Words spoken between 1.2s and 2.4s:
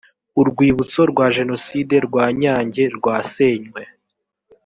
jenoside rwa